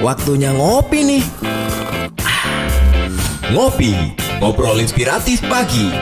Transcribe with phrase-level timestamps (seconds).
[0.00, 1.24] waktunya ngopi nih.
[3.52, 3.92] Ngopi,
[4.40, 5.92] ngobrol inspiratif pagi.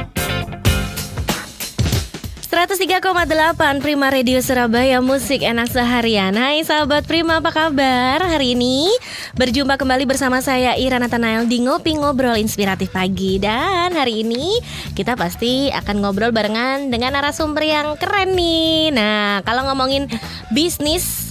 [2.49, 8.91] 103,8 Prima Radio Surabaya Musik enak seharian Hai sahabat Prima apa kabar Hari ini
[9.39, 14.59] berjumpa kembali bersama saya Ira Nathanael di Ngopi Ngobrol Inspiratif Pagi Dan hari ini
[14.99, 20.11] kita pasti akan ngobrol barengan dengan narasumber yang keren nih Nah kalau ngomongin
[20.51, 21.28] bisnis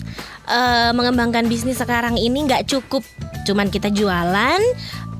[0.47, 3.03] uh, Mengembangkan bisnis sekarang ini nggak cukup
[3.47, 4.59] Cuman kita jualan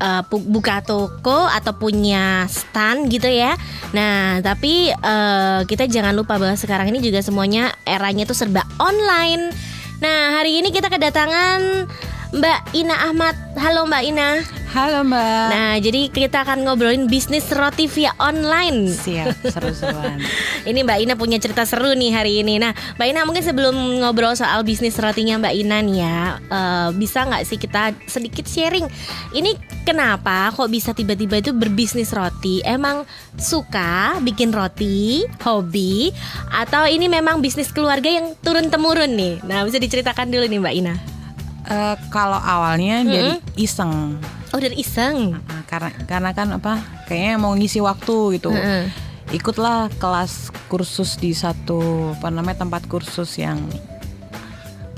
[0.02, 3.57] uh, buka toko atau punya stand gitu ya.
[3.93, 9.52] Nah, tapi uh, kita jangan lupa bahwa sekarang ini juga semuanya eranya itu serba online.
[9.97, 11.89] Nah, hari ini kita kedatangan
[12.36, 13.40] Mbak Ina Ahmad.
[13.55, 14.44] Halo Mbak Ina.
[14.67, 15.48] Halo Mbak.
[15.48, 18.91] Nah, jadi kita akan ngobrolin bisnis roti via online.
[18.91, 20.20] Siap, seru-seruan.
[20.70, 22.59] ini Mbak Ina punya cerita seru nih hari ini.
[22.59, 26.20] Nah, Mbak Ina mungkin sebelum ngobrol soal bisnis rotinya Mbak Ina nih ya,
[26.52, 28.91] uh, bisa nggak sih kita sedikit sharing?
[29.31, 29.55] Ini
[29.88, 32.59] kenapa kok bisa tiba-tiba itu berbisnis roti?
[32.67, 33.08] Emang
[33.39, 36.12] suka bikin roti, hobi,
[36.52, 39.39] atau ini memang bisnis keluarga yang turun temurun nih?
[39.47, 41.16] Nah, bisa diceritakan dulu nih Mbak Ina.
[41.67, 43.11] Uh, kalau awalnya mm -hmm.
[43.11, 44.15] dari iseng
[44.55, 45.35] Oh dari iseng.
[45.67, 46.79] Karena karena kan apa?
[47.07, 48.51] Kayaknya mau ngisi waktu gitu.
[48.51, 49.35] Mm-hmm.
[49.35, 53.59] Ikutlah kelas kursus di satu apa namanya tempat kursus yang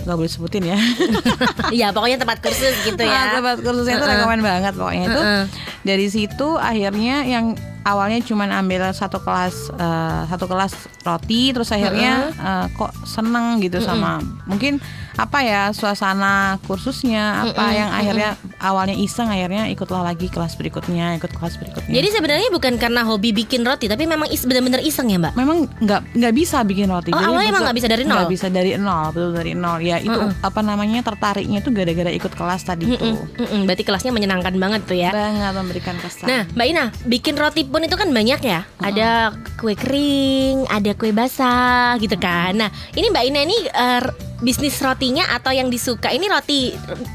[0.06, 0.80] nggak boleh sebutin ya.
[1.76, 3.34] Iya pokoknya tempat kursus gitu ya.
[3.34, 5.22] Nah, tempat kursusnya itu rekomen banget pokoknya itu.
[5.22, 5.44] Uh-uh.
[5.82, 10.74] Dari situ akhirnya yang awalnya cuma ambil satu kelas uh, satu kelas
[11.06, 12.48] roti terus akhirnya uh-uh.
[12.48, 13.88] uh, kok seneng gitu uh-uh.
[13.88, 14.82] sama mungkin
[15.20, 18.30] apa ya suasana kursusnya apa -mm, yang akhirnya
[18.64, 21.92] awalnya iseng akhirnya ikutlah lagi kelas berikutnya ikut kelas berikutnya.
[21.92, 25.36] Jadi sebenarnya bukan karena hobi bikin roti tapi memang is benar-benar iseng ya mbak?
[25.36, 27.12] Memang nggak nggak bisa bikin roti.
[27.12, 28.16] Oh, jadi awalnya emang nggak bisa dari nol?
[28.16, 29.78] nggak bisa dari nol betul dari nol.
[29.84, 33.20] Ya itu apa namanya tertariknya itu gara-gara ikut kelas tadi tuh.
[33.68, 35.12] berarti kelasnya menyenangkan banget tuh ya?
[35.12, 36.32] Banget memberikan kesan.
[36.32, 38.88] Nah mbak Ina bikin roti pun itu kan banyak ya mm -mm.
[38.90, 39.10] ada
[39.62, 44.02] kue kering ada kue basah gitu kan nah ini mbak Ina ini uh,
[44.40, 46.72] bisnis rotinya atau yang disuka ini roti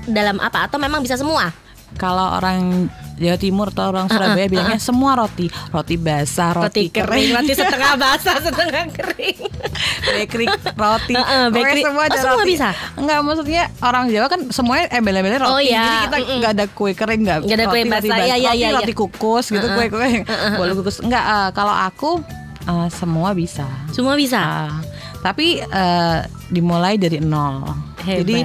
[0.09, 1.51] dalam apa atau memang bisa semua?
[1.97, 6.51] Kalau orang Jawa Timur atau orang Surabaya uh, uh, bilangnya uh, semua roti, roti basah,
[6.51, 9.39] roti, roti kering, kering, roti setengah basah, setengah kering,
[10.03, 12.51] bakery roti, uh, uh, bakery, semua, oh, semua roti.
[12.51, 12.69] bisa.
[12.99, 15.83] Enggak maksudnya orang Jawa kan semuanya embel-embelnya roti, oh, iya.
[15.83, 18.69] jadi kita nggak ada kue kering, nggak ada kue basah, roti, ya, ya, roti, ya,
[18.75, 20.99] roti kukus gitu, kue kue, uh, uh, boleh kukus.
[20.99, 22.11] Enggak, uh, kalau aku
[22.67, 23.67] uh, semua bisa.
[23.95, 24.41] Semua bisa.
[24.43, 24.75] Uh,
[25.25, 26.21] tapi uh,
[26.53, 27.65] dimulai dari nol.
[28.05, 28.21] Hebat.
[28.21, 28.39] Jadi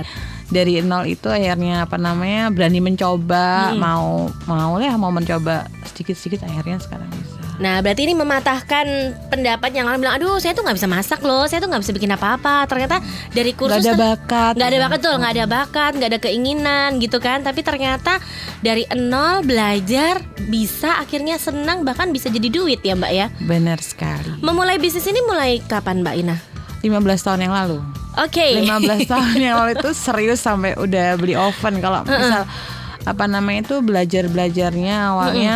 [0.50, 3.78] dari nol itu akhirnya apa namanya berani mencoba, hmm.
[3.78, 7.40] mau mau ya mau mencoba sedikit-sedikit akhirnya sekarang bisa.
[7.60, 8.88] Nah berarti ini mematahkan
[9.28, 11.92] pendapat yang lain bilang Aduh saya tuh nggak bisa masak loh Saya tuh nggak bisa
[11.92, 13.04] bikin apa-apa Ternyata
[13.36, 17.04] dari kursus Gak ada bakat Gak ada bakat tuh Gak ada bakat Gak ada keinginan
[17.04, 18.24] gitu kan Tapi ternyata
[18.64, 24.40] dari nol belajar Bisa akhirnya senang Bahkan bisa jadi duit ya mbak ya Benar sekali
[24.40, 26.40] Memulai bisnis ini mulai kapan mbak Ina?
[26.80, 26.96] 15
[27.28, 27.84] tahun yang lalu.
[28.19, 28.59] Oke.
[28.59, 28.68] Okay.
[28.68, 32.44] 15 tahun yang lalu itu serius sampai udah beli oven kalau misal
[33.07, 35.56] apa namanya itu belajar-belajarnya awalnya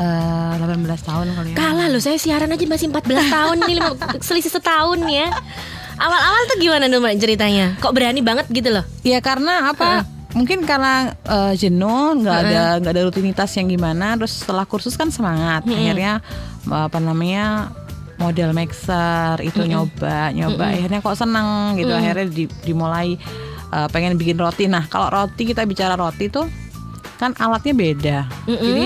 [0.00, 1.56] Uh, 18 tahun kali ya.
[1.60, 3.76] Kalah loh, saya siaran aja masih 14 tahun nih,
[4.24, 5.28] selisih setahun ya.
[6.00, 7.76] Awal-awal tuh gimana tuh mbak ceritanya?
[7.76, 8.84] Kok berani banget gitu loh?
[9.04, 10.00] Ya karena apa?
[10.00, 10.40] Uh.
[10.40, 12.42] Mungkin karena uh, jenuh, nggak uh.
[12.48, 14.16] ada nggak ada rutinitas yang gimana.
[14.16, 15.68] Terus setelah kursus kan semangat.
[15.68, 15.76] Hmm.
[15.76, 16.24] Akhirnya
[16.64, 17.68] apa namanya
[18.20, 19.72] model mixer itu mm -hmm.
[19.72, 20.76] nyoba nyoba mm -hmm.
[20.76, 21.48] akhirnya kok seneng
[21.80, 22.00] gitu mm -hmm.
[22.04, 23.08] akhirnya di, dimulai
[23.72, 26.46] uh, pengen bikin roti nah kalau roti kita bicara roti tuh
[27.16, 28.60] kan alatnya beda mm -hmm.
[28.60, 28.84] jadi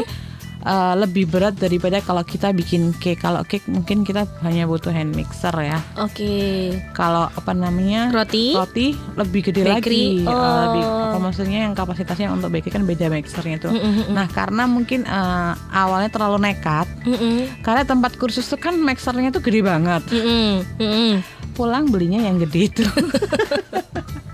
[0.65, 3.21] uh, lebih berat daripada kalau kita bikin cake.
[3.21, 5.79] Kalau cake mungkin kita hanya butuh hand mixer ya.
[6.01, 6.17] Oke.
[6.17, 6.57] Okay.
[6.97, 8.57] Kalau apa namanya roti?
[8.57, 10.25] Roti lebih gede bakery.
[10.25, 10.29] lagi.
[10.29, 10.35] Oh.
[10.35, 13.71] Uh, lebih apa maksudnya yang kapasitasnya untuk bakery kan beda mixernya itu.
[13.71, 14.05] Mm -hmm.
[14.11, 16.89] Nah karena mungkin uh, awalnya terlalu nekat.
[17.05, 17.37] Mm -hmm.
[17.63, 20.03] Karena tempat kursus itu kan mixernya tuh gede banget.
[20.11, 20.51] Mm -hmm.
[20.81, 21.13] Mm -hmm.
[21.55, 22.85] Pulang belinya yang gede itu.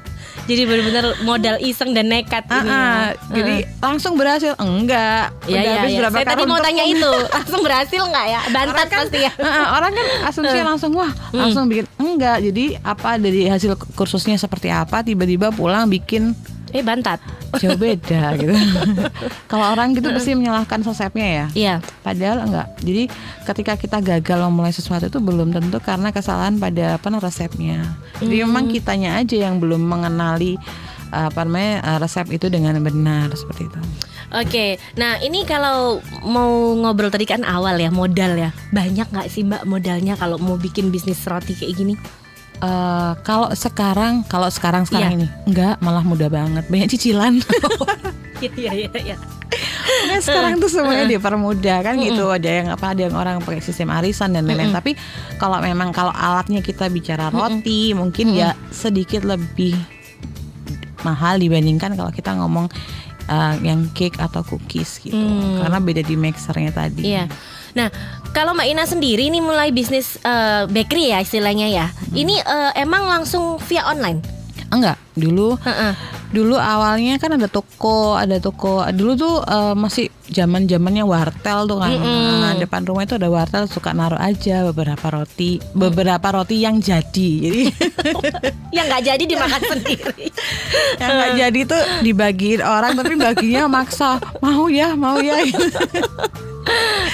[0.50, 2.66] Jadi benar-benar modal iseng dan nekat uh, ini.
[2.66, 4.59] Uh, jadi langsung berhasil?
[4.59, 5.30] Enggak.
[5.47, 6.10] Ya, ya, ya.
[6.10, 8.41] Saya tadi mau tanya itu, langsung berhasil enggak ya?
[8.51, 9.33] Bantat kan, pasti ya.
[9.39, 11.39] Uh, orang kan asumsi langsung wah, hmm.
[11.39, 12.42] langsung bikin enggak.
[12.42, 16.34] Jadi apa dari hasil kursusnya seperti apa tiba-tiba pulang bikin
[16.71, 17.19] eh bantat.
[17.59, 18.55] Jauh beda gitu.
[19.51, 21.47] Kalau orang gitu pasti menyalahkan resepnya ya?
[21.55, 21.75] Iya.
[22.07, 22.69] Padahal enggak.
[22.83, 23.03] Jadi
[23.47, 27.83] ketika kita gagal memulai sesuatu itu belum tentu karena kesalahan pada apa resepnya.
[28.22, 28.45] Jadi hmm.
[28.47, 30.55] memang kitanya aja yang belum mengenali
[31.11, 33.81] apa namanya eh, resep itu dengan benar seperti itu.
[34.31, 38.55] Oke, nah ini kalau mau ngobrol tadi kan awal ya modal ya.
[38.71, 41.95] Banyak nggak sih mbak modalnya kalau mau bikin bisnis roti kayak gini?
[42.60, 45.18] Eh, kalau sekarang kalau sekarang sekarang Iya.
[45.18, 46.65] ini enggak malah mudah banget.
[46.68, 47.41] Banyak cicilan.
[48.41, 49.16] Iya iya iya.
[50.09, 52.33] Nah, sekarang tuh semuanya dipermudah kan gitu.
[52.33, 54.72] Ada yang apa ada yang orang pakai sistem arisan dan lain-lain.
[54.72, 54.97] Tapi
[55.36, 59.77] kalau memang kalau alatnya kita bicara roti mungkin ya sedikit lebih
[61.04, 62.72] mahal dibandingkan kalau kita ngomong
[63.30, 65.62] uh, yang cake atau cookies gitu Hmm.
[65.62, 67.30] karena beda di mixernya tadi Iya.
[67.71, 67.86] Nah,
[68.30, 71.86] kalau Mbak Ina sendiri ini mulai bisnis eh, bakery ya istilahnya ya.
[72.10, 74.18] Ini eh, emang langsung via online.
[74.68, 75.94] enggak dulu Heeh.
[76.30, 78.86] Dulu awalnya kan ada toko ada toko.
[78.91, 81.91] Dulu tuh uh, masih zaman zamannya wartel tuh kan.
[81.98, 87.30] Nah, depan rumah itu ada wartel suka naruh aja beberapa roti beberapa roti yang jadi.
[87.42, 87.62] Jadi
[88.77, 90.27] Yang nggak jadi dimakan sendiri.
[91.03, 94.22] yang nggak jadi tuh dibagiin orang tapi baginya maksa.
[94.38, 95.42] Mau ya mau ya.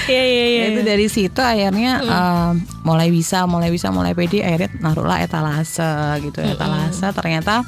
[0.07, 0.65] Iya iya iya.
[0.69, 6.45] itu dari situ akhirnya um, mulai bisa mulai bisa mulai pede akhirnya naruhlah etalase gitu
[6.45, 7.09] etalase.
[7.11, 7.65] Ternyata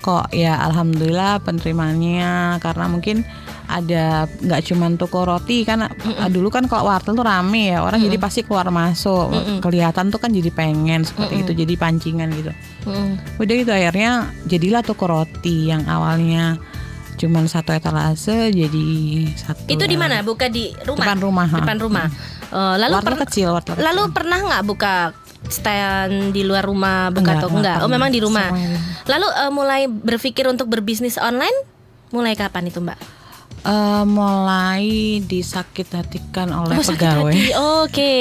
[0.00, 3.22] kok ya alhamdulillah penerimaannya karena mungkin
[3.66, 8.00] ada nggak cuman toko roti kan ah, dulu kan kalau wartel tuh rame ya orang
[8.00, 9.30] jadi pasti keluar masuk
[9.60, 12.50] kelihatan tuh kan jadi pengen seperti itu jadi pancingan gitu
[12.80, 13.36] Mm.
[13.36, 14.12] udah gitu akhirnya
[14.44, 16.56] jadilah toko roti yang awalnya
[17.14, 18.86] cuman satu etalase jadi
[19.36, 20.24] satu Itu di mana?
[20.24, 21.04] Buka di rumah.
[21.04, 21.46] depan rumah.
[21.52, 22.08] Depan rumah.
[22.48, 23.84] Eh, lalu wartel per- kecil wartel kecil.
[23.84, 24.94] lalu pernah nggak buka
[25.46, 27.86] stand di luar rumah buka Enggak, toko enggak enggak?
[27.86, 28.48] Oh memang di rumah.
[28.48, 31.56] Semuanya Lalu eh, mulai berpikir untuk berbisnis online
[32.10, 32.98] mulai kapan itu Mbak?
[33.60, 34.88] Eh, mulai
[35.22, 37.28] disakit hatikan oleh Oh, pegawai.
[37.28, 37.52] hati.
[37.78, 38.16] Oke.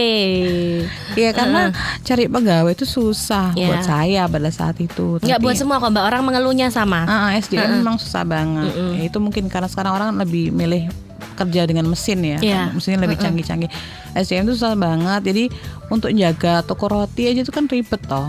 [1.15, 1.71] Iya karena
[2.01, 3.65] cari pegawai itu susah Iya.
[3.65, 5.15] buat saya pada saat itu.
[5.17, 7.03] Nggak Tapi- buat semua kok Mbak orang mengeluhnya sama.
[7.03, 8.71] Ah, ah, SDM memang susah banget.
[8.73, 10.91] Ya, itu mungkin karena sekarang orang lebih milih
[11.35, 12.61] kerja dengan mesin ya, Iya.
[12.71, 13.71] mesinnya lebih canggih-canggih.
[14.13, 15.21] SDM itu susah banget.
[15.29, 15.43] Jadi
[15.87, 18.25] untuk jaga toko roti aja itu kan ribet toh.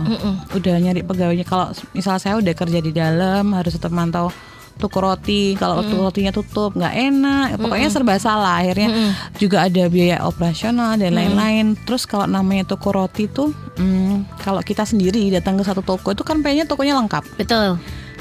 [0.53, 1.45] Udah nyari pegawainya.
[1.45, 4.29] Kalau misal saya udah kerja di dalam harus tetap mantau
[4.77, 5.57] toko roti.
[5.57, 7.47] Kalau toko rotinya tutup nggak enak.
[7.61, 8.65] Pokoknya serba salah.
[8.65, 8.89] Akhirnya
[9.37, 11.77] juga ada biaya operasional dan lain-lain.
[11.85, 16.25] Terus kalau namanya toko roti tuh, hmm, kalau kita sendiri datang ke satu toko itu
[16.25, 17.77] kan kayaknya tokonya lengkap Betul.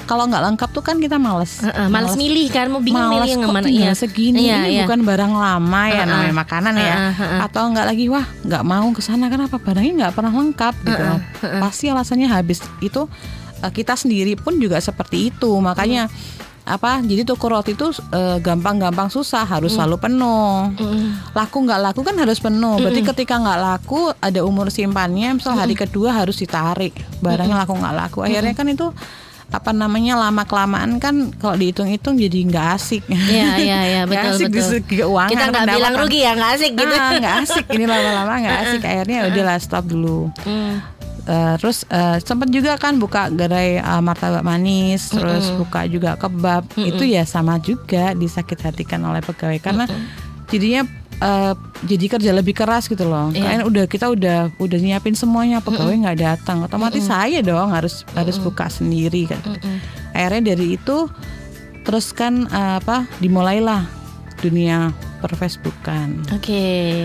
[0.10, 1.62] Kalau nggak lengkap tuh kan kita males.
[1.62, 3.66] Heeh, males milih kan, mau bingung Males milih yang kok mana.
[3.70, 4.02] tinggal Iya.
[4.02, 4.84] segini Iya, ini iya.
[4.84, 6.08] bukan barang lama ya Heeh.
[6.10, 6.82] namanya makanan ya.
[6.90, 7.40] Heeh, heeh.
[7.46, 11.06] Atau nggak lagi wah nggak mau ke sana kenapa barangnya nggak pernah lengkap gitu.
[11.62, 13.06] Pasti alasannya habis itu
[13.62, 16.10] eh, kita sendiri pun juga seperti itu makanya
[16.66, 20.70] apa jadi toko roti itu eh, gampang-gampang susah harus selalu penuh
[21.34, 25.74] laku nggak laku kan harus penuh berarti ketika nggak laku ada umur simpannya misal hari
[25.74, 28.86] kedua harus ditarik barangnya laku nggak laku akhirnya kan itu
[29.50, 33.04] apa namanya lama kelamaan kan kalau dihitung-hitung jadi nggak asik.
[33.10, 34.72] Iya iya iya betul asik di betul.
[34.78, 36.96] segi keuangan Kita nggak bilang rugi ya nggak asik gitu.
[36.96, 37.66] Ah, nggak asik.
[37.74, 38.82] Ini lama-lama nggak asik.
[38.86, 40.30] Akhirnya udahlah stop dulu.
[40.46, 40.74] Hmm.
[41.30, 46.66] Eh, terus eh, sempat juga kan buka gerai eh, martabak manis, terus buka juga kebab.
[46.78, 49.58] Itu ya sama juga disakit hatikan oleh pegawai.
[49.62, 49.86] Karena
[50.50, 50.86] jadinya
[51.20, 53.30] eh, jadi kerja lebih keras gitu loh.
[53.30, 53.40] Iya.
[53.42, 58.36] Kayaknya udah kita udah udah nyiapin semuanya pegawai nggak datang, otomatis saya dong harus harus
[58.38, 59.40] buka sendiri kan.
[60.12, 61.08] Akhirnya dari itu
[61.82, 63.88] terus kan eh, apa dimulailah
[64.40, 64.90] dunia
[65.20, 66.24] per Facebookan.
[66.32, 66.56] Oke,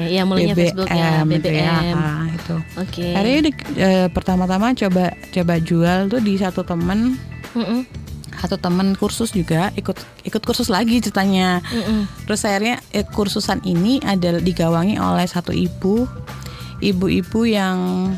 [0.06, 1.96] ya mulainya Facebook ya, BBM, gitu ya, BBM.
[1.96, 2.56] ah, itu.
[2.78, 3.06] Oke.
[3.10, 7.18] Akhirnya di- eh, pertama-tama coba coba jual tuh di satu temen
[7.52, 7.82] Mm-mm.
[8.40, 9.96] Satu temen kursus juga ikut
[10.26, 11.62] ikut kursus lagi ceritanya.
[11.70, 12.06] Mm-mm.
[12.26, 16.06] Terus akhirnya eh, kursusan ini adalah digawangi oleh satu ibu,
[16.82, 18.10] ibu-ibu yang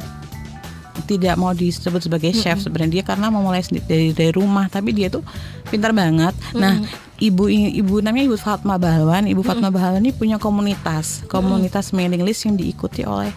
[1.04, 4.96] tidak mau disebut sebagai chef sebenarnya dia karena mau mulai sendiri dari dari rumah tapi
[4.96, 5.22] dia tuh
[5.68, 6.32] pintar banget.
[6.56, 6.80] Nah,
[7.20, 9.28] ibu ibu namanya Ibu Fatma Bahalwan.
[9.28, 13.30] Ibu Fatma Bahalwan ini punya komunitas, komunitas mailing list yang diikuti oleh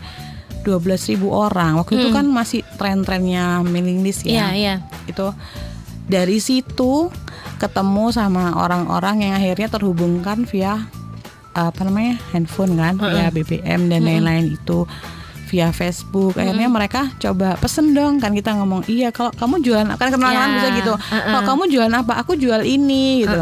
[0.64, 1.80] 12.000 orang.
[1.80, 4.76] Waktu itu kan masih tren-trennya mailing list Iya ya iya.
[5.08, 5.32] itu
[6.10, 7.14] dari situ
[7.62, 10.90] ketemu sama orang-orang yang akhirnya terhubungkan via
[11.54, 14.88] apa namanya handphone kan via BBM dan lain-lain itu
[15.50, 16.38] via Facebook.
[16.38, 20.56] Akhirnya mereka coba pesen dong kan kita ngomong iya kalau kamu jualan kan kenalan Ya,
[20.56, 20.94] bisa gitu.
[21.10, 22.14] kalau kamu jualan apa?
[22.22, 23.34] Aku jual ini gitu.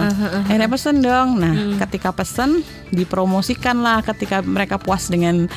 [0.47, 1.36] Akhirnya pesen dong.
[1.36, 2.63] Nah ketika pesen
[2.95, 5.51] dipromosikan lah ketika mereka puas dengan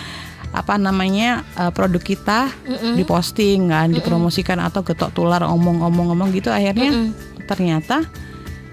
[0.50, 2.50] apa namanya uh, produk kita
[2.98, 7.14] diposting kan dipromosikan atau getok tular omong-omong-omong gitu akhirnya
[7.46, 8.02] ternyata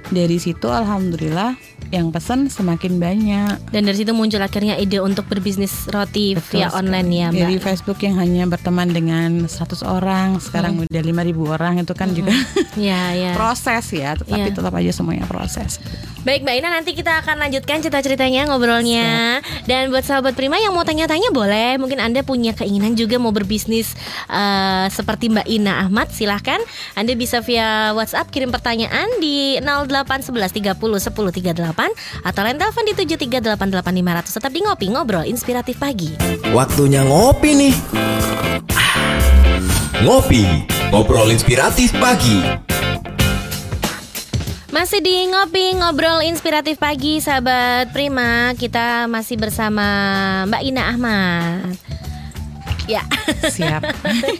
[0.10, 3.72] dari situ alhamdulillah yang pesan semakin banyak.
[3.72, 6.80] Dan dari situ muncul akhirnya ide untuk berbisnis roti Betul via sekali.
[6.84, 7.40] online ya Mbak.
[7.40, 11.16] Dari Facebook yang hanya berteman dengan 100 orang, sekarang udah 5000
[11.48, 12.36] orang itu kan juga
[12.76, 13.32] Ya, ya.
[13.40, 14.56] proses ya, tetapi Iya.
[14.56, 15.80] tetap aja semuanya proses.
[16.20, 20.84] Baik Mbak Ina nanti kita akan lanjutkan cerita-ceritanya ngobrolnya Dan buat sahabat Prima yang mau
[20.84, 23.96] tanya-tanya boleh Mungkin Anda punya keinginan juga mau berbisnis
[24.28, 26.60] eh, seperti Mbak Ina Ahmad Silahkan
[26.94, 31.16] Anda bisa via WhatsApp kirim pertanyaan di 0811 30 10
[31.56, 31.67] 38
[32.24, 36.12] Atau lain telepon di 7388500 Tetap di Ngopi Ngobrol Inspiratif Pagi
[36.56, 37.76] Waktunya ngopi nih.
[38.72, 38.96] Ah,
[40.00, 40.46] Ngopi,
[40.94, 42.40] ngobrol inspiratif pagi.
[44.72, 49.88] Masih di Ngopi Ngobrol Inspiratif Pagi Sahabat Prima Kita masih bersama
[50.46, 51.74] Mbak Ina Ahmad
[52.86, 53.84] Ya Siap.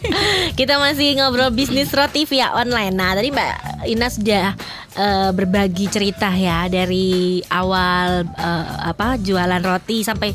[0.58, 2.96] Kita masih ngobrol bisnis roti via online.
[2.96, 4.56] Nah, tadi Mbak Ina sudah
[4.98, 10.34] eh, berbagi cerita ya dari awal eh, apa jualan roti sampai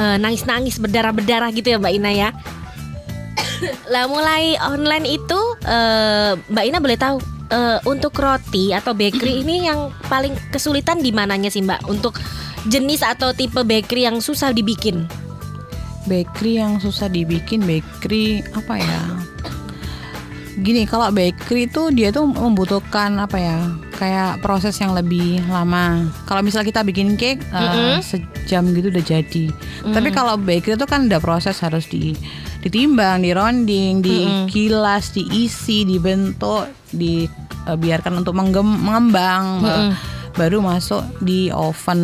[0.00, 2.30] eh, nangis-nangis berdarah-berdarah gitu ya Mbak Ina ya.
[3.92, 7.16] lah mulai online itu eh, Mbak Ina boleh tahu
[7.52, 12.16] eh, untuk roti atau bakery ini yang paling kesulitan di mananya sih Mbak untuk
[12.72, 15.04] jenis atau tipe bakery yang susah dibikin?
[16.08, 19.00] bakery yang susah dibikin bakery apa ya
[20.60, 23.58] gini kalau bakery itu dia tuh membutuhkan apa ya
[24.00, 26.08] kayak proses yang lebih lama.
[26.24, 27.68] Kalau misalnya kita bikin cake eh,
[28.00, 29.44] sejam gitu udah jadi.
[29.84, 32.16] Tapi kalau bakery itu kan ada proses harus di
[32.60, 39.92] ditimbang dironding dikilas diisi dibentuk dibiarkan untuk menggem- mengembang ba-
[40.32, 42.00] baru masuk di oven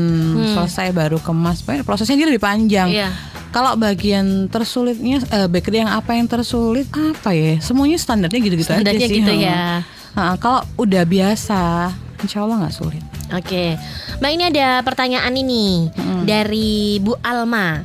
[0.50, 1.60] selesai baru kemas.
[1.60, 2.88] Pokoknya prosesnya dia lebih panjang.
[2.90, 3.10] Iya.
[3.46, 7.56] kalau bagian tersulitnya eh, bakery yang apa yang tersulit apa ya?
[7.58, 9.16] Semuanya standarnya gitu-gitu aja sih.
[9.16, 9.80] gitu ya.
[10.16, 11.92] Ha, kalau udah biasa,
[12.24, 13.04] insya Allah nggak sulit.
[13.36, 13.76] Oke,
[14.22, 15.92] Mbak ini ada pertanyaan ini
[16.24, 17.84] dari Bu Alma.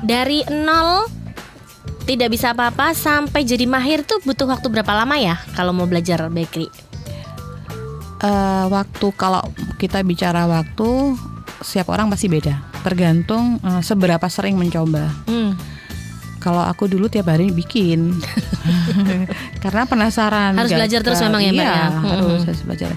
[0.00, 1.04] Dari nol
[2.06, 6.30] tidak bisa apa-apa sampai jadi mahir tuh butuh waktu berapa lama ya kalau mau belajar
[6.32, 6.70] bakery?
[8.24, 9.44] Eh, waktu kalau
[9.76, 11.18] kita bicara waktu,
[11.60, 12.56] setiap orang pasti beda.
[12.80, 15.12] Tergantung eh, seberapa sering mencoba.
[15.28, 15.52] Hmm.
[16.46, 18.14] Kalau aku dulu tiap hari bikin,
[19.66, 20.54] karena penasaran.
[20.54, 20.78] Harus gagal.
[20.78, 21.86] belajar terus memang ya, Mbak, Iya, ya?
[22.14, 22.90] harus harus belajar.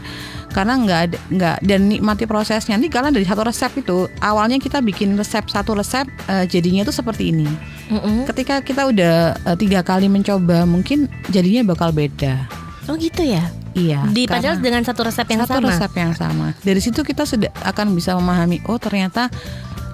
[0.50, 1.01] Karena nggak
[1.34, 2.77] nggak dan nikmati prosesnya.
[2.77, 6.94] Nanti karena dari satu resep itu awalnya kita bikin resep satu resep eh, jadinya tuh
[6.94, 7.50] seperti ini.
[7.89, 8.29] Mm-mm.
[8.29, 12.50] Ketika kita udah eh, tiga kali mencoba, mungkin jadinya bakal beda.
[12.89, 13.46] Oh gitu ya.
[13.77, 14.01] Iya.
[14.10, 15.70] Di padahal dengan satu resep yang satu sama.
[15.70, 16.58] resep yang sama.
[16.65, 18.65] Dari situ kita sudah akan bisa memahami.
[18.65, 19.29] Oh ternyata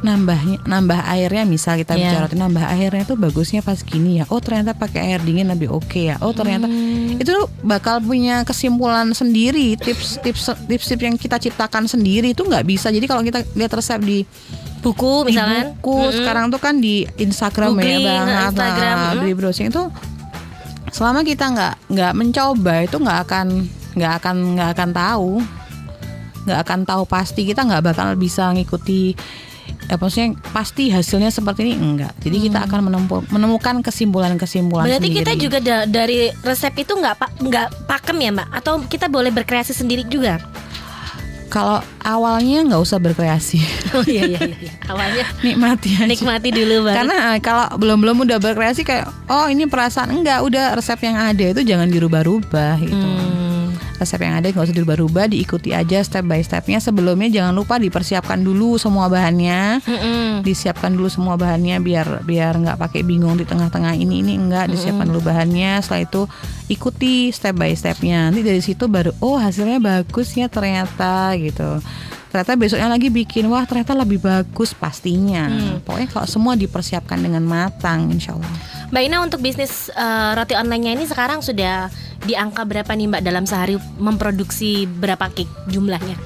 [0.06, 2.14] nambahnya nambah airnya misal kita Iya.
[2.14, 4.30] bicara nambah airnya tuh bagusnya pas gini ya.
[4.30, 6.22] Oh ternyata pakai air dingin lebih oke ya.
[6.22, 7.18] Oh ternyata Hmm.
[7.18, 9.74] itu bakal punya kesimpulan sendiri.
[9.76, 12.88] Tips tips tips tips yang kita ciptakan sendiri itu nggak bisa.
[12.88, 14.22] Jadi kalau kita lihat resep di
[14.80, 15.74] Buku di misalkan.
[15.74, 16.14] buku Mm-mm.
[16.14, 19.84] sekarang tuh kan di Instagram Googling, ya banget Instagram, nah, di browsing itu
[20.94, 23.48] selama kita nggak nggak mencoba itu nggak akan
[23.98, 25.32] nggak akan nggak akan tahu
[26.46, 29.18] nggak akan tahu pasti kita nggak bakal bisa ngikuti
[29.86, 34.92] eh, maksudnya pasti hasilnya seperti ini enggak jadi kita akan menempu- menemukan kesimpulan-kesimpulan Hmm.
[34.92, 38.48] Berarti sendiri kita juga da- dari resep itu nggak pa- nggak pakem ya mbak?
[38.52, 40.38] Atau kita boleh berkreasi sendiri juga?
[41.46, 43.64] kalau awalnya nggak usah berkreasi
[43.94, 44.72] Oh iya iya iya.
[44.86, 46.04] Awalnya nikmati aja.
[46.04, 46.98] nikmati dulu baru.
[46.98, 51.46] Karena eh, kalau belum-belum udah berkreasi kayak oh ini perasaan enggak udah resep yang ada
[51.48, 52.98] itu jangan dirubah-rubah gitu.
[52.98, 53.45] Hmm.
[53.96, 56.84] Resep yang ada nggak usah dirubah-rubah, diikuti aja step by stepnya.
[56.84, 59.80] Sebelumnya jangan lupa dipersiapkan dulu semua bahannya.
[59.84, 60.44] Mm-mm.
[60.44, 65.08] Disiapkan dulu semua bahannya biar biar nggak pakai bingung di tengah-tengah ini ini enggak disiapkan
[65.08, 65.80] dulu bahannya.
[65.80, 66.22] Setelah itu
[66.68, 68.28] ikuti step by stepnya.
[68.28, 71.80] Nanti dari situ baru oh hasilnya bagus ya ternyata gitu.
[72.36, 75.48] Ternyata besoknya lagi bikin wah ternyata lebih bagus pastinya.
[75.88, 78.52] Pokoknya kalau semua dipersiapkan dengan matang, insya Allah.
[78.92, 81.88] Mbak Ina untuk bisnis eh, roti online-nya ini sekarang sudah
[82.26, 86.18] di angka berapa nih Mbak dalam sehari memproduksi berapa cake jumlahnya?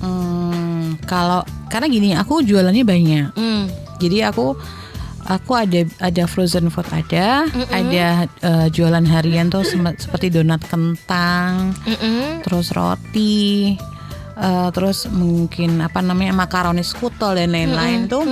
[0.00, 3.34] Hmm, kalau karena gini aku jualannya banyak.
[3.34, 3.66] Hmm.
[4.00, 4.56] Jadi aku
[5.28, 9.62] aku ada ada frozen food ada, ada eh, jualan harian tuh
[9.98, 12.42] seperti donat kentang, Mm-mm.
[12.42, 13.76] terus roti,
[14.40, 18.24] eh, terus mungkin apa namanya makaroni skutel dan lain-lain tuh.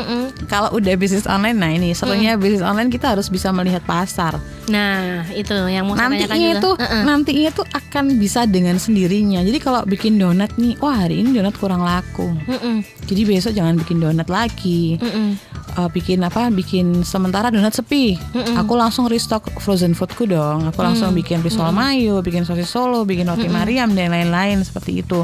[0.48, 4.40] Kalau udah bisnis online, nah ini serunya bisnis online kita harus bisa melihat pasar.
[4.72, 7.02] Nah itu yang mau Nantinya itu Mm-mm.
[7.04, 9.44] nantinya tuh akan bisa dengan sendirinya.
[9.44, 12.32] Jadi kalau bikin donat nih, wah hari ini donat kurang laku.
[12.48, 12.82] Mm-mm.
[13.04, 14.96] Jadi besok jangan bikin donat lagi.
[14.96, 15.36] Mm-mm.
[15.78, 18.18] uh, bikin apa bikin sementara donat sepi
[18.58, 23.30] aku langsung restock frozen foodku dong aku langsung bikin risol mayo bikin sosis solo bikin
[23.30, 25.22] roti mariam dan lain-lain seperti itu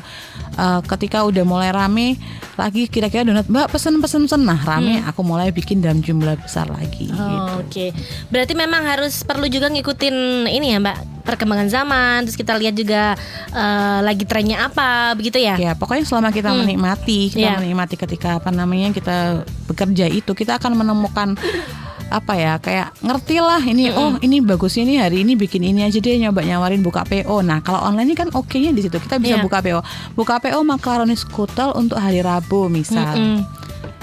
[0.55, 2.19] Uh, ketika udah mulai rame
[2.55, 6.67] lagi kira-kira donat mbak pesen pesen pesen nah rame aku mulai bikin dalam jumlah besar
[6.71, 7.19] lagi gitu.
[7.21, 7.91] Oh, Oke,
[8.31, 12.19] berarti memang harus perlu juga ngikutin ini ya Mbak perkembangan zaman.
[12.29, 13.17] Terus kita lihat juga
[13.51, 15.57] eh, lagi trennya apa, begitu ya?
[15.57, 17.59] Ya pokoknya selama kita menikmati, kita Iya.
[17.59, 21.35] menikmati ketika apa namanya kita bekerja itu kita akan menemukan
[22.05, 25.97] apa ya kayak ngerti lah ini oh ini bagusnya ini hari ini bikin ini aja
[25.97, 27.41] deh nyoba nyawarin buka PO.
[27.41, 29.43] Nah kalau online ini kan oke-nya di situ kita bisa Iya.
[29.43, 29.81] buka PO.
[30.15, 33.09] Buka PO makaroni skutel untuk hari Rabu misal.
[33.11, 33.39] Mm-mm.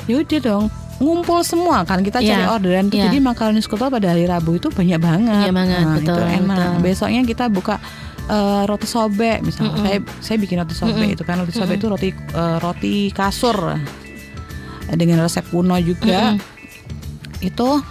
[0.05, 0.65] Yaudah dong
[0.97, 2.51] ngumpul semua kan kita cari Iya.
[2.51, 2.95] orderan tuh.
[2.95, 3.07] Iya.
[3.07, 5.47] jadi makaroni skutel pada hari Rabu itu banyak banget.
[5.47, 6.57] Banyak banget, Nah, betul, itu enak.
[6.57, 6.73] betul.
[6.83, 7.75] Besoknya kita buka
[8.23, 9.75] eh, roti sobek misalnya.
[9.77, 13.55] Saya saya bikin roti sobek itu kan roti sobek itu roti eh, roti kasur
[14.91, 16.35] dengan resep kuno juga.
[17.41, 17.81] Itu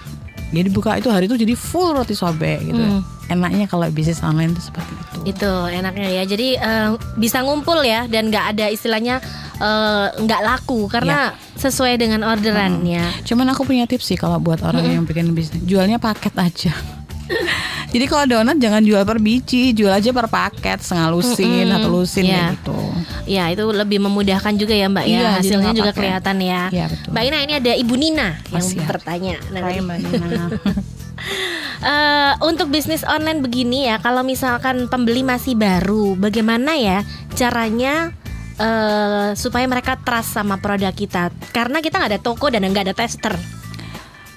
[0.50, 2.83] jadi buka itu hari itu jadi full roti sobek gitu.
[2.83, 3.02] Mm.
[3.30, 5.19] Enaknya kalau bisnis online itu seperti itu.
[5.30, 6.23] Itu enaknya ya.
[6.26, 9.23] Jadi eh, bisa ngumpul ya dan nggak ada istilahnya
[9.62, 13.23] eh, nggak laku karena sesuai dengan orderannya.
[13.23, 16.75] Cuman aku punya tips sih kalau buat orang yang bikin bisnis, jualnya paket aja.
[17.90, 21.75] Jadi kalau donat jangan jual per biji, jual aja per paket, setengah lusin, Mm-mm.
[21.75, 22.30] satu lusin Iya.
[22.30, 22.78] kayak gitu.
[23.26, 25.14] Ya itu lebih memudahkan juga ya Mbak ya.
[25.16, 25.99] Iya, Hasilnya juga pakai.
[26.00, 26.62] kelihatan ya.
[26.70, 27.11] Iya, betul.
[27.11, 28.87] Mbak Ina ini ada Ibu Nina yang siap.
[28.87, 29.35] bertanya.
[29.50, 30.28] Nah, Hai Mbak Nina.
[31.80, 38.12] Eh, untuk bisnis online begini ya, kalau misalkan pembeli masih baru, bagaimana ya caranya
[38.56, 41.28] eh, supaya mereka trust sama produk kita?
[41.50, 43.32] Karena kita nggak ada toko dan nggak ada tester.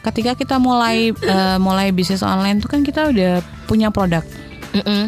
[0.03, 4.21] Ketika kita mulai eh, mulai bisnis online tuh kan kita udah punya produk.
[4.75, 5.07] Mm-mm.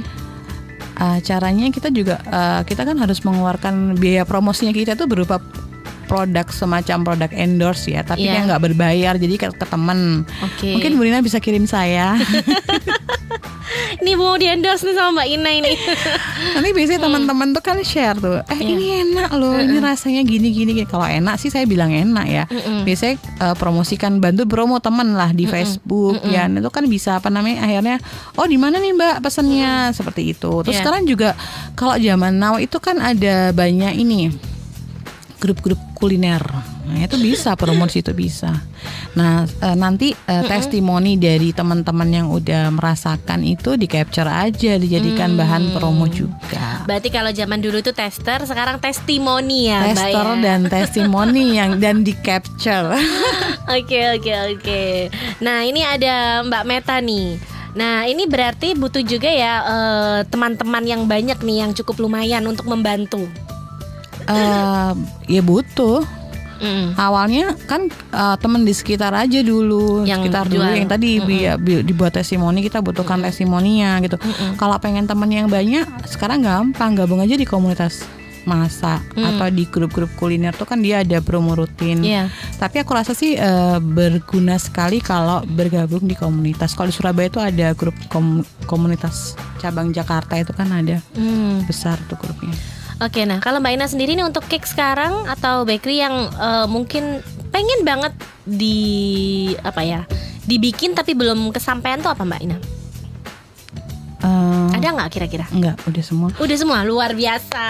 [0.96, 5.44] Eh, caranya kita juga eh, kita kan harus mengeluarkan biaya promosinya kita tuh berupa
[6.06, 8.40] produk semacam produk endorse ya, tapi Iya.
[8.40, 10.22] yang nggak berbayar jadi ke, ke temen.
[10.40, 10.78] Oke.
[10.78, 12.16] Mungkin Bu Nina bisa kirim saya.
[13.96, 15.74] Ini mau di endorse nih sama Mbak Ina ini.
[16.54, 17.08] Nanti biasanya Hmm.
[17.08, 18.68] teman-teman tuh kan share tuh, eh Iya.
[18.68, 20.86] ini enak loh, ini rasanya gini gini gini.
[20.86, 22.44] Kalau enak sih saya bilang enak ya.
[22.46, 22.84] Mm-mm.
[22.84, 26.46] Biasanya eh, promosikan bantu promo temen lah di Facebook ya.
[26.46, 27.98] Itu kan bisa apa namanya akhirnya,
[28.36, 30.52] oh di mana nih Mbak pesennya seperti itu.
[30.62, 30.82] Terus Iya.
[30.82, 31.34] sekarang juga
[31.74, 34.32] kalau zaman now itu kan ada banyak ini
[35.46, 36.42] grup-grup kuliner.
[36.86, 38.50] Nah, itu bisa promo di situ bisa.
[39.14, 45.34] Nah, eh, nanti eh, testimoni dari teman-teman yang udah merasakan itu di capture aja dijadikan
[45.34, 45.40] Mm.
[45.40, 46.86] bahan promo juga.
[46.86, 50.36] Berarti kalau zaman dulu tuh tester, sekarang testimoni ya, Mbak Tester ya?
[50.42, 52.94] dan testimoni yang dan di capture.
[53.66, 54.82] Oke oke oke.
[55.42, 57.42] Nah ini ada Mbak Meta nih.
[57.74, 62.70] Nah ini berarti butuh juga ya eh, teman-teman yang banyak nih yang cukup lumayan untuk
[62.70, 63.26] membantu.
[64.28, 64.92] Eh,
[65.30, 66.02] ya butuh.
[66.56, 66.96] Mm.
[66.96, 70.72] Awalnya kan eh, temen di sekitar aja dulu, Yang sekitar dulu jual.
[70.74, 74.16] yang tadi bi- bi- dibuat testimoni kita butuhkan testimoninya gitu.
[74.56, 78.08] Kalau pengen temen yang banyak, sekarang gampang gabung aja di komunitas
[78.46, 82.00] masak atau di grup-grup kuliner tuh kan dia ada promo rutin.
[82.00, 82.30] Iya.
[82.56, 86.72] Tapi aku rasa sih eh, berguna sekali kalau bergabung di komunitas.
[86.72, 91.66] Kalau di Surabaya itu ada grup kom- komunitas cabang Jakarta itu kan ada Hmm.
[91.66, 92.54] besar tuh grupnya.
[92.98, 97.20] Oke, nah kalau Mbak Ina sendiri nih untuk cake sekarang atau bakery yang eh, mungkin
[97.50, 98.80] pengen banget di
[99.60, 100.02] apa ya
[100.42, 102.58] dibikin tapi belum kesampaian tuh apa Mbak Ina?
[104.18, 105.46] Eh, Ada nggak kira-kira?
[105.50, 106.30] enggak, udah semua.
[106.36, 107.66] Udah semua luar biasa.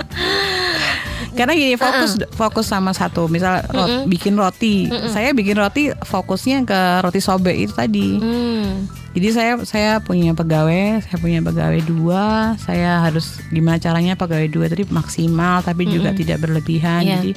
[1.36, 4.86] Karena gini fokus fokus sama satu, misal ro- bikin roti.
[5.08, 8.08] Saya bikin roti fokusnya ke roti sobek itu tadi.
[8.18, 8.84] Hmm.
[9.10, 12.54] Jadi saya saya punya pegawai, saya punya pegawai dua.
[12.56, 17.02] Saya harus gimana caranya pegawai dua tadi maksimal tapi juga tidak berlebihan.
[17.02, 17.14] Iya.
[17.18, 17.30] Jadi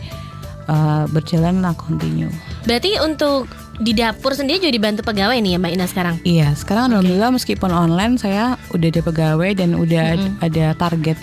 [0.70, 2.30] eh, berjalanlah continue.
[2.64, 3.50] Berarti untuk
[3.82, 6.16] di dapur sendiri juga dibantu pegawai nih ya Mbak Ina sekarang?
[6.22, 11.18] Iya, sekarang alhamdulillah meskipun online saya udah ada pegawai dan udah ad- ada target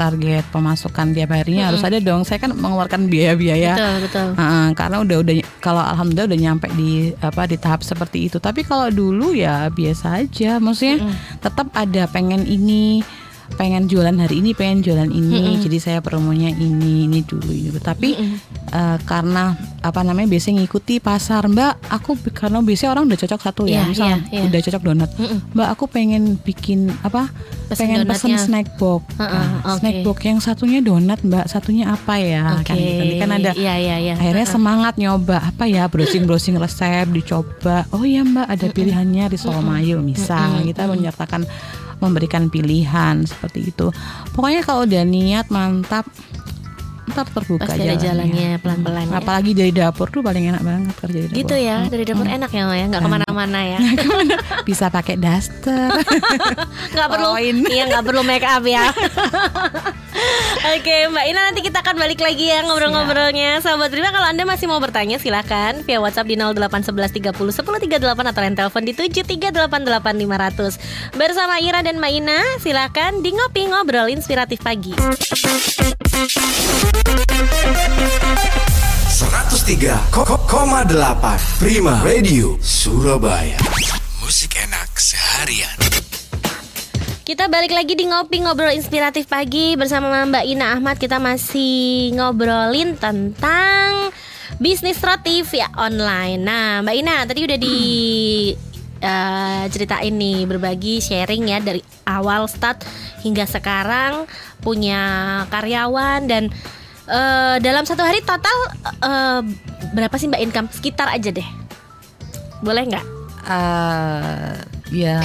[0.00, 2.24] target pemasukan tiap harinya harus ada dong.
[2.24, 3.76] Saya kan mengeluarkan biaya-biaya.
[3.76, 4.28] Betul betul.
[4.40, 8.40] Heeh, karena udah udah kalau alhamdulillah udah nyampe di apa di tahap seperti itu.
[8.40, 10.56] Tapi kalau dulu ya biasa aja.
[10.56, 11.04] Maksudnya
[11.44, 13.04] tetap ada pengen ini,
[13.56, 15.58] pengen jualan hari ini, pengen jualan ini.
[15.58, 17.70] Jadi saya promonya ini, ini dulu ini.
[17.74, 18.10] Tapi
[18.70, 21.88] eh, karena apa namanya biasanya ngikuti pasar, Mbak.
[21.90, 24.42] Aku karena biasanya orang udah cocok satu ya, Iya, misal iya, iya.
[24.46, 25.10] udah cocok donat.
[25.56, 27.32] Mbak, aku pengen bikin apa?
[27.70, 29.06] Pesen pengen pesen snack box.
[29.16, 29.78] Heeh, Nah, oke.
[29.80, 31.46] Snack box yang satunya donat, Mbak.
[31.46, 32.58] Satunya apa ya?
[32.60, 32.66] Oke.
[32.66, 33.02] Kan gitu.
[33.02, 34.14] Ini kan ada Iya iya iya.
[34.16, 39.58] akhirnya semangat nyoba apa ya browsing browsing resep dicoba oh ya mbak ada pilihannya risol
[39.60, 41.44] mayo misal kita menyertakan
[42.00, 43.92] memberikan pilihan seperti itu.
[44.32, 46.08] Pokoknya kalau udah niat mantap
[47.10, 48.62] ntar terbuka Pasti ada jalannya.
[48.62, 49.18] pelan-pelan ya.
[49.18, 51.38] Apalagi dari dapur tuh paling enak banget kerja di dapur.
[51.42, 52.84] Gitu ya, dari dapur enak ya, ya?
[52.86, 53.78] Nggak ke mana-mana ya.
[54.62, 55.90] Bisa pakai daster.
[56.94, 57.34] nggak perlu.
[57.66, 58.94] Iya nggak perlu make up ya
[60.76, 63.64] Oke Mbak Ina nanti kita akan balik lagi ya ngobrol-ngobrolnya.
[63.64, 68.30] Sahabat Prima kalau Anda masih mau bertanya silahkan Via WhatsApp di 0811 30 10 38
[68.30, 74.60] Atau line telepon di 7388500 Bersama Ira dan Mbak Ina silahkan di Ngopi Ngobrol Inspiratif
[74.60, 74.92] Pagi.
[79.10, 83.56] 103,8 Prima Radio Surabaya.
[84.20, 86.09] Musik enak seharian
[87.30, 92.98] Kita balik lagi di Ngopi Ngobrol Inspiratif Pagi Bersama Mbak Ina Ahmad Kita masih ngobrolin
[92.98, 94.10] tentang
[94.58, 97.78] Bisnis roti via online Nah Mbak Ina tadi udah di
[99.14, 101.78] eh, ceritain nih Berbagi sharing ya Dari
[102.10, 102.82] awal start
[103.22, 104.26] hingga sekarang
[104.58, 104.98] Punya
[105.54, 106.50] karyawan dan
[107.06, 108.58] eh, Dalam satu hari total
[109.06, 109.42] eh,
[109.94, 110.68] Berapa sih Mbak income?
[110.74, 111.46] Sekitar aja deh
[112.58, 113.06] Boleh nggak?
[113.46, 114.54] Eh,
[114.90, 115.22] ya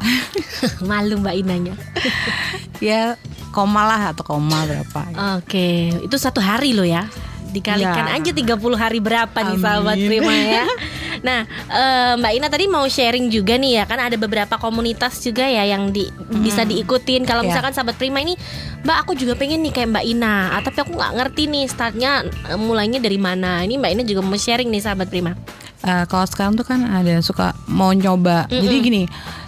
[0.88, 1.74] Malu Mbak Inanya
[2.78, 3.16] ya
[3.50, 5.00] koma lah atau koma berapa
[5.40, 7.08] Oke, itu satu hari loh ya.
[7.46, 8.20] Dikalikan Ya.
[8.20, 9.64] aja 30 hari berapa nih Amin.
[9.64, 10.64] sahabat Prima ya.
[11.16, 15.48] Nah, eh, Mbak Ina tadi mau sharing juga nih ya, kan ada beberapa komunitas juga
[15.48, 16.04] ya yang di,
[16.44, 17.24] bisa diikutin.
[17.24, 17.50] Kalau Ya.
[17.50, 18.36] misalkan sahabat Prima ini,
[18.84, 22.20] Mbak aku juga pengen nih kayak Mbak Ina, ah, tapi aku nggak ngerti nih startnya
[22.20, 23.64] eh, mulainya dari mana.
[23.64, 25.32] Ini Mbak Ina juga mau sharing nih sahabat Prima.
[25.78, 28.48] Eh, kalau sekarang tuh kan ada suka mau nyoba.
[28.48, 29.02] Jadi gini,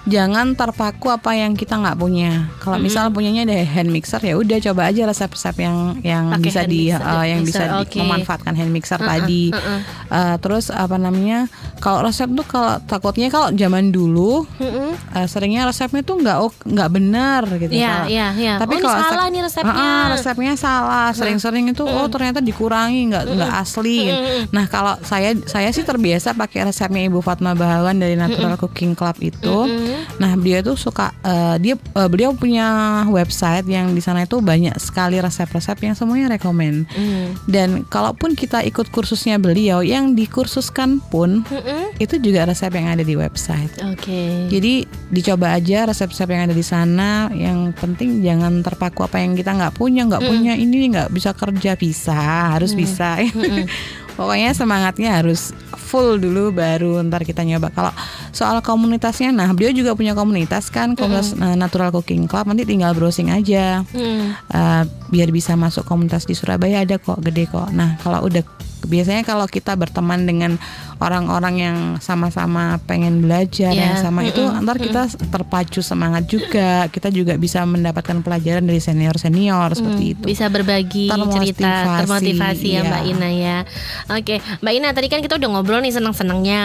[0.04, 2.52] jangan terpaku apa yang kita nggak punya.
[2.58, 6.60] Kalau misal punyanya ada hand mixer ya udah coba aja resep-resep yang yang Pakai bisa
[6.62, 7.98] di mixer, eh, yang mixer, bisa oke.
[7.98, 9.50] memanfaatkan hand mixer tadi.
[9.50, 11.48] Eh, terus apa namanya?
[11.78, 14.94] Kalau resep tuh kalau takutnya kalau zaman dulu Mm-mm.
[15.14, 17.72] eh, seringnya resepnya tuh nggak nggak benar gitu.
[17.72, 18.54] Iya, iya, iya.
[18.58, 19.74] Tapi Oh, kalau salah nih resepnya.
[19.74, 21.08] Ah, ah, resepnya salah.
[21.10, 24.12] Sering-sering itu oh ternyata dikurangi nggak nggak asli.
[24.50, 29.16] Nah kalau saya saya sih terbiasa pakai resepnya Ibu Fatma Bahawan dari Natural Cooking Club
[29.22, 29.56] itu.
[30.18, 34.74] Nah beliau tuh suka eh, dia eh, beliau punya website yang di sana itu banyak
[34.80, 36.88] sekali resep-resep yang semuanya rekomend.
[36.94, 37.26] Mm.
[37.46, 41.94] Dan kalaupun kita ikut kursusnya beliau yang dikursuskan pun Mm-mm.
[42.02, 43.70] itu juga resep yang ada di website.
[43.94, 44.50] Oke.
[44.50, 47.30] Jadi dicoba aja resep-resep yang ada di sana.
[47.32, 51.78] Yang penting jangan terpaku apa yang kita nggak punya, nggak punya ini nggak bisa kerja
[51.78, 53.18] bisa, harus bisa.
[54.18, 57.70] Pokoknya semangatnya harus full dulu baru ntar kita nyoba.
[57.70, 57.94] Kalau
[58.34, 62.50] soal komunitasnya, nah beliau juga punya komunitas kan, komunitas eh, Natural Cooking Club.
[62.50, 63.86] Nanti tinggal browsing aja.
[63.94, 64.34] Mm.
[64.34, 67.72] Eh, biar bisa masuk komunitas di Surabaya ada kok gede kok.
[67.72, 68.44] Nah kalau udah
[68.86, 70.54] biasanya kalau kita berteman dengan
[71.02, 76.86] orang-orang yang sama-sama pengen belajar Ya, yang sama itu mm-mm, ntar kita terpacu semangat juga.
[76.90, 80.24] Kita juga bisa mendapatkan pelajaran dari senior-senior seperti itu.
[80.26, 82.90] Bisa berbagi Termotivasi, cerita, termotivasi ya iya.
[82.90, 83.58] Mbak Ina ya.
[84.14, 86.62] Oke, Mbak Ina tadi kan kita udah ngobrol nih senang-senangnya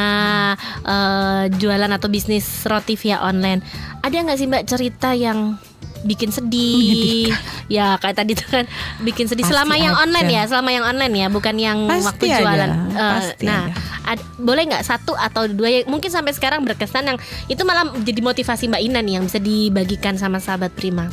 [0.86, 3.62] eh, jualan atau bisnis roti via online.
[4.02, 5.58] Ada nggak sih Mbak cerita yang
[6.04, 7.32] bikin sedih?
[7.68, 8.66] Ya kayak tadi tuh kan
[9.02, 10.04] bikin sedih Pasti selama yang ada.
[10.04, 12.70] online ya, selama yang online ya, bukan yang Pasti waktu ada, jualan.
[12.70, 13.74] Eh, pasti nah, ada.
[14.14, 18.20] ad- boleh nggak satu atau dua yang mungkin sampai sekarang berkesan yang itu malah jadi
[18.20, 21.08] motivasi Mbak Ina nih yang bisa dibagikan sama sahabat Prima.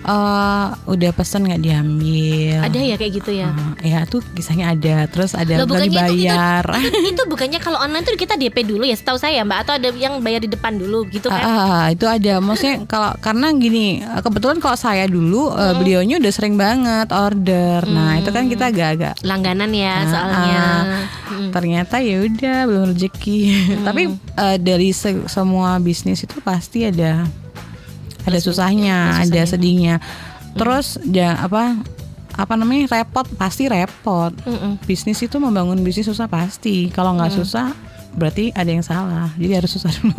[0.00, 2.62] Eh, udah pesan nggak diambil?
[2.62, 3.50] Ada ya kayak gitu ya?
[3.78, 5.04] Eh, ya tuh kisahnya ada.
[5.06, 6.64] Terus ada Loh, belum bukannya itu- itu- dibayar.
[6.88, 9.88] Itu, itu bukannya kalau online tuh kita DP dulu ya setahu saya Mbak atau ada
[9.92, 11.38] yang bayar di depan dulu gitu kan?
[11.38, 15.76] Ah, ah, itu ada maksudnya kalau karena gini eh, kebetulan kalau saya dulu Hmm.
[15.76, 20.62] beliaunya udah sering banget order nah itu kan kita agak-agak Langganan ya Ah, soalnya.
[20.62, 20.84] ah.
[21.30, 21.50] Mm.
[21.50, 23.40] ternyata ya udah belum rezeki
[23.86, 27.26] tapi eh, dari se- semua bisnis itu pasti ada
[28.28, 29.98] ada susahnya ada sedihnya.
[30.54, 31.80] Terus ya apa
[32.38, 34.30] apa namanya repot pasti repot.
[34.46, 34.78] Mm-mm.
[34.86, 36.86] bisnis itu membangun bisnis susah pasti.
[36.94, 37.74] Kalau nggak susah
[38.14, 39.30] berarti ada yang salah.
[39.34, 40.14] Jadi harus susah dulu.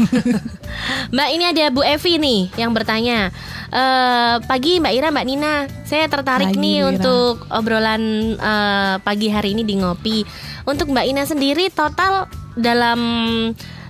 [1.16, 3.32] Mbak ini ada Bu Evi nih yang bertanya
[3.70, 5.54] eh pagi Mbak Ira Mbak Nina
[5.88, 6.90] saya tertarik Pagi, nih Ira.
[6.96, 10.24] untuk obrolan eh, pagi hari ini di ngopi.
[10.68, 12.28] Untuk Mbak Ina sendiri total
[12.60, 13.00] dalam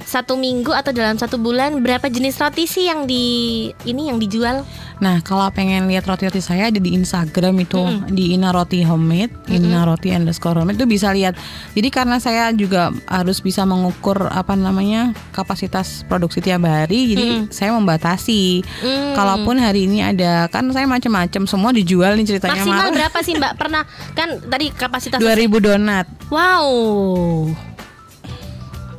[0.09, 4.65] satu minggu atau dalam satu bulan berapa jenis roti sih yang di ini yang dijual?
[4.99, 9.87] Nah, kalau pengen lihat roti-roti saya ada di Instagram itu di Ina Roti Homemade, Ina
[9.87, 11.37] Roti underscore homemade itu bisa lihat.
[11.77, 17.71] Jadi karena saya juga harus bisa mengukur apa namanya kapasitas produksi tiap hari, jadi saya
[17.77, 18.65] membatasi.
[18.81, 19.13] Hmm.
[19.15, 23.33] Kalaupun hari ini ada kan saya macam-macam semua dijual nih ceritanya Maksimal malah berapa sih
[23.37, 23.53] Mbak?
[23.55, 23.83] Pernah
[24.17, 27.68] kan tadi kapasitas 2000 donat, Wow.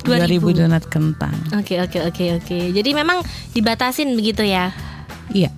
[0.02, 1.34] 2000 donat kentang.
[1.56, 2.58] Oke oke oke oke.
[2.72, 3.20] Jadi memang
[3.52, 4.72] dibatasin begitu ya.
[5.30, 5.50] Iya.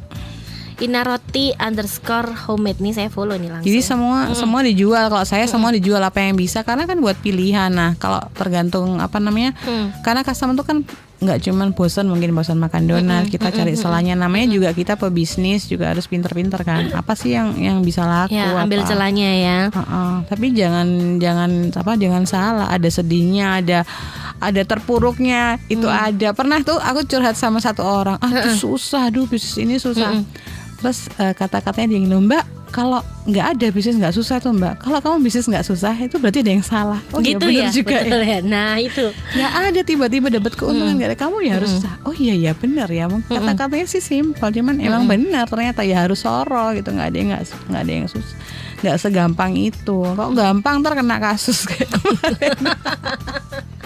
[0.83, 3.69] Inaroti underscore homemade nih saya follow nih langsung.
[3.71, 5.07] Jadi semua semua dijual.
[5.07, 7.71] Kalau saya semua dijual apa yang bisa karena kan buat pilihan.
[7.71, 9.55] Nah, kalau tergantung apa namanya?
[9.63, 9.95] Hmm.
[10.03, 10.79] Karena customer tuh kan
[11.23, 15.95] nggak cuman bosan mungkin bosan makan donat kita cari selanya namanya juga kita pebisnis juga
[15.95, 16.91] harus pinter-pinter kan.
[16.91, 18.89] Apa sih yang yang bisa laku ya ambil apa?
[18.91, 19.59] celahnya ya.
[19.71, 20.89] Heeh, tapi jangan
[21.23, 22.67] jangan apa jangan salah.
[22.75, 23.79] Ada sedihnya ada
[24.43, 25.63] ada terpuruknya.
[25.71, 26.35] Itu ada.
[26.35, 30.19] Pernah tuh aku curhat sama satu orang ah itu susah aduh bisnis ini susah.
[30.83, 34.81] Terus eh, kata-katanya dia gini mbak kalau nggak ada bisnis nggak susah tuh mbak.
[34.81, 36.99] Kalau kamu bisnis nggak susah itu berarti ada yang salah.
[37.13, 37.71] Oh iya gitu bener ya.
[37.71, 38.03] juga ya.
[38.09, 38.39] betul ya.
[38.41, 39.05] Nah, itu.
[39.13, 41.19] nggak ada tiba-tiba dapat keuntungan nggak ada.
[41.21, 41.95] Kamu ya harus susah.
[42.09, 43.07] Oh iya iya benar ya.
[43.13, 46.89] Mungkin kata-katanya sih simpel cuman emang benar ternyata ya harus soro gitu.
[46.91, 48.37] Nggak ada yang nggak nggak ada yang susah
[48.83, 49.99] nggak segampang itu.
[50.03, 52.59] Kok gampang ntar kena kasus kayak kemarin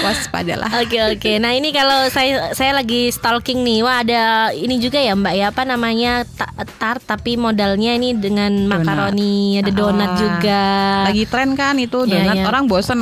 [0.00, 0.70] waspadalah.
[0.78, 1.32] Oke oke.
[1.36, 5.46] Nah ini kalau saya saya lagi stalking nih, wah ada ini juga ya Mbak ya.
[5.48, 6.24] Apa namanya?
[6.26, 10.18] Ta- tart tapi modalnya ini dengan makaroni, ada donat Ah.
[10.18, 10.62] juga.
[11.02, 12.34] lagi tren kan itu Iya, donat.
[12.34, 12.44] iya.
[12.44, 13.00] orang bosen.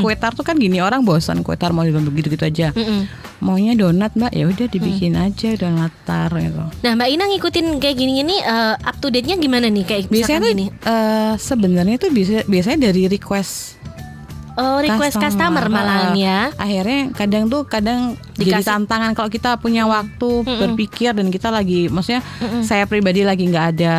[0.00, 1.40] Kue tart tuh kan gini orang bosen.
[1.40, 2.70] Kue tart mau begitu gitu aja.
[2.72, 3.08] Mm-mm.
[3.36, 4.32] maunya donat mbak.
[4.32, 6.56] Ya udah dibikin aja donat tar gitu.
[6.80, 9.84] Nah Mbak Ina ngikutin kayak gini-gini eh, up to date-nya gimana nih?
[9.84, 10.66] Kayak biasanya tuh gini?
[10.72, 13.75] eh, sebenarnya tuh bisa biasanya dari request
[14.56, 16.40] Oh request customer, malahan Ah, ya.
[16.56, 21.86] akhirnya kadang tuh kadang jadi Dikasih- tantangan kalau kita punya waktu berpikir dan kita lagi
[21.86, 22.24] maksudnya
[22.62, 23.96] saya pribadi lagi nggak ada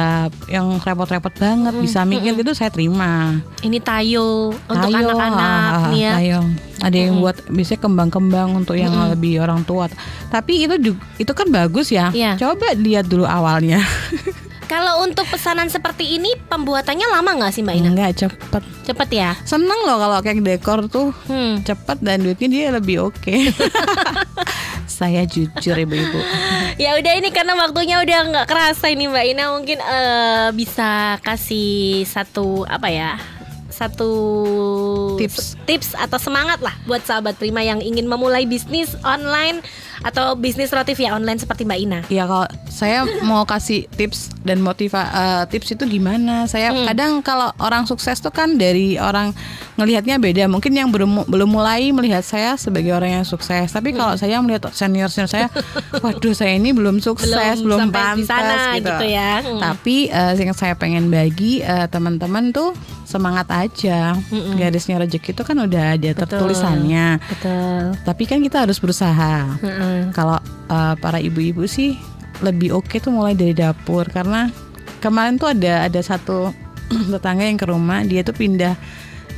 [0.48, 6.00] yang repot-repot banget bisa mikir gitu saya terima Ini tayo untuk Tayo, anak-anak ah, nih
[6.00, 6.12] ya.
[6.16, 6.40] tayo.
[6.78, 9.90] Ada yang buat biasanya kembang-kembang untuk yang lebih orang tua.
[10.28, 12.10] Tapi itu juga, itu kan bagus ya.
[12.10, 12.38] Iya.
[12.38, 13.82] Coba lihat dulu awalnya.
[14.68, 17.90] Kalau untuk pesanan seperti ini pembuatannya lama nggak sih Mbak Ina?
[17.90, 18.64] Enggak cepet.
[18.84, 19.32] Cepet ya.
[19.42, 21.64] Seneng loh kalau kayak dekor tuh Hmm.
[21.64, 23.32] cepet dan duitnya dia lebih oke.
[24.88, 26.20] Saya jujur ibu-ibu.
[26.76, 32.04] Ya udah ini karena waktunya udah nggak kerasa ini Mbak Ina mungkin eh, bisa kasih
[32.04, 33.16] satu apa ya
[33.78, 34.12] satu
[35.22, 35.54] Tips.
[35.70, 39.62] tips atau semangat lah buat sahabat Prima yang ingin memulai bisnis online
[40.02, 42.00] atau bisnis rotif ya online seperti Mbak Ina.
[42.10, 46.46] Ya kalau saya mau kasih tips dan motiva eh, tips itu gimana?
[46.46, 49.34] Saya kadang kalau orang sukses tuh kan dari orang
[49.78, 50.46] ngelihatnya beda.
[50.50, 53.74] Mungkin yang belum belum mulai melihat saya sebagai orang yang sukses.
[53.74, 55.48] Tapi kalau saya melihat senior senior saya,
[56.06, 58.90] waduh saya ini belum sukses, Belum belum, pantas sana gitu.
[58.94, 59.42] gitu ya.
[59.42, 59.60] Hmm.
[59.62, 62.74] Tapi eh, yang saya pengen bagi eh, teman-teman tuh
[63.08, 64.12] semangat aja.
[64.60, 67.24] Garisnya rezeki itu kan udah ada tertulisannya.
[67.24, 67.96] Betul.
[68.04, 69.48] Tapi kan kita harus berusaha.
[70.12, 71.96] Kalau uh, para ibu-ibu sih
[72.44, 74.52] lebih oke tuh mulai dari dapur karena
[75.00, 76.52] kemarin tuh ada ada satu
[77.16, 78.76] tetangga yang ke rumah dia tuh pindah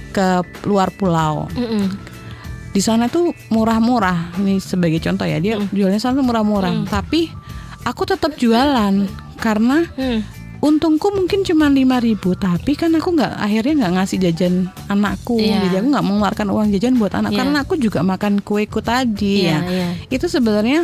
[0.10, 1.46] ke luar pulau.
[1.54, 1.94] Mm-mm.
[2.74, 4.34] Di sana tuh murah-murah.
[4.42, 6.90] Ini sebagai contoh ya dia jualnya sana tuh murah-murah.
[6.90, 7.30] Tapi
[7.86, 9.06] aku tetap jualan
[9.40, 10.20] karena Hmm.
[10.60, 14.54] Untungku mungkin cuma 5000 tapi kan aku nggak akhirnya nggak ngasih jajan
[14.86, 15.64] anakku Iya.
[15.64, 17.40] jadi aku nggak mengeluarkan uang jajan buat anak Iya.
[17.40, 19.90] karena aku juga makan kueku tadi Iya, ya iya.
[20.08, 20.84] itu sebenarnya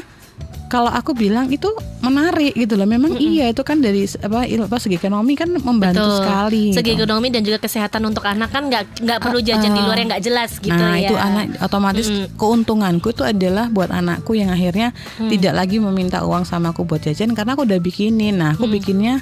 [0.65, 1.67] kalau aku bilang itu
[2.05, 6.17] menarik gitu loh memang iya itu kan dari apa, apa segi ekonomi kan membantu Betul.
[6.21, 7.01] sekali Segi gitu.
[7.01, 10.23] ekonomi dan juga kesehatan untuk anak kan nggak nggak perlu jajan di luar yang nggak
[10.23, 11.09] jelas gitu nah ya.
[11.09, 15.31] itu anak otomatis keuntunganku itu adalah buat anakku yang akhirnya Mm.
[15.31, 18.55] tidak lagi meminta uang sama aku buat jajan karena aku udah bikinin nah Mm.
[18.59, 19.13] aku bikinnya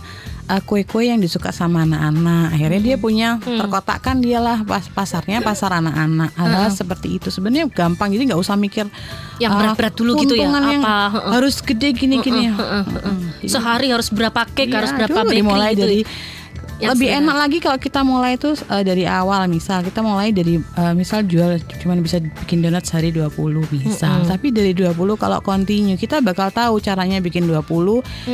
[0.46, 3.02] uh, kue-kue yang disuka sama anak-anak akhirnya dia Mm.
[3.02, 8.42] punya terkotakkan dia lah pas pasarnya pasar anak-anak hal seperti itu sebenarnya gampang jadi nggak
[8.42, 8.90] usah mikir
[9.38, 11.32] Yang uh, berat-berat dulu gitu ya, yang apa, heeh.
[11.34, 15.82] harus gede gini-gini Jadi- Sehari harus berapa cake, Iya, harus berapa bakery dimulai gitu.
[15.86, 16.00] dari
[16.82, 19.48] Yang lebih enak lagi kalau kita mulai itu eh, dari awal.
[19.48, 23.40] Misal kita mulai dari eh, misal jual cuman bisa bikin donat sehari 20
[23.72, 24.26] misal.
[24.28, 27.64] Tapi dari 20 kalau continue kita bakal tahu caranya bikin 20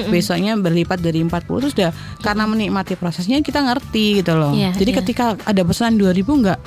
[0.09, 1.91] besoknya berlipat dari 40 terus udah
[2.25, 4.55] karena menikmati prosesnya kita ngerti gitu loh.
[4.55, 4.99] Iya, jadi iya.
[5.03, 6.59] ketika ada pesanan 2000 nggak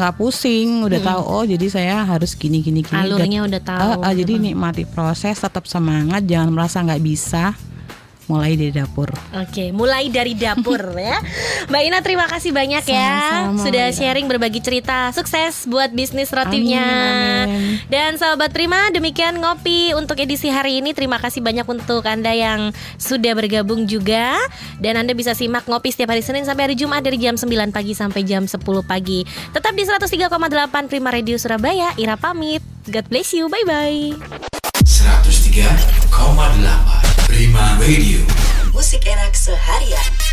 [0.00, 3.90] nggak pusing udah tahu oh jadi saya harus gini gini gini Alurnya udah tahu.
[4.00, 7.52] Ah, ah, jadi nikmati proses tetap semangat jangan merasa nggak bisa
[8.30, 11.18] mulai dari dapur Oke, mulai dari dapur ya.
[11.66, 13.10] Mbak Ina terima kasih banyak ya
[13.50, 13.98] Sama-sama, sudah Mbak Ina.
[13.98, 16.30] sharing berbagi cerita sukses buat bisnis.
[16.30, 17.82] Amin, amin.
[17.90, 20.94] Dan sahabat Prima, demikian ngopi untuk edisi hari ini.
[20.94, 24.38] Terima kasih banyak untuk Anda yang sudah bergabung juga
[24.78, 27.92] dan Anda bisa simak ngopi setiap hari Senin sampai hari Jumat dari jam 9 pagi
[27.92, 29.26] sampai jam 10 pagi.
[29.50, 30.30] Tetap di 103,8
[30.86, 31.90] Prima Radio Surabaya.
[31.96, 32.62] Ira pamit.
[32.86, 33.50] God bless you.
[33.50, 34.14] Bye bye.
[34.86, 38.26] 103,8 Prima Radio
[38.74, 40.29] Musik enak seharian.